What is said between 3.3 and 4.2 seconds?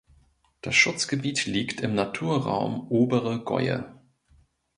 Gäue.